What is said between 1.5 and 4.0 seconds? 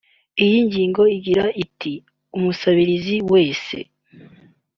iti “Umusabirizi wese